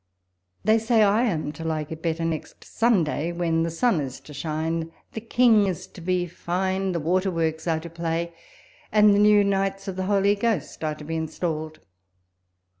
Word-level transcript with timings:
They 0.63 0.79
say 0.79 1.03
I 1.03 1.25
am 1.25 1.51
to 1.51 1.63
like 1.63 1.91
it 1.91 2.01
better 2.01 2.25
next 2.25 2.63
Sunday; 2.63 3.31
when 3.31 3.61
the*^ 3.61 3.71
sun 3.71 4.01
is 4.01 4.19
to 4.21 4.33
shine, 4.33 4.91
the 5.13 5.21
king 5.21 5.67
is 5.67 5.85
to 5.89 6.01
be 6.01 6.25
fine, 6.25 6.91
the 6.93 6.99
water 6.99 7.29
works 7.29 7.67
are 7.67 7.79
to 7.81 7.89
play, 7.91 8.33
and 8.91 9.13
the 9.13 9.19
new 9.19 9.43
knights 9.43 9.87
of 9.87 9.97
the 9.97 10.05
Holy 10.05 10.33
Ghost 10.33 10.83
are 10.83 10.95
to 10.95 11.03
be 11.03 11.15
installed 11.15 11.81